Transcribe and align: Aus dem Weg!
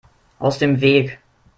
Aus 0.39 0.57
dem 0.57 0.81
Weg! 0.81 1.19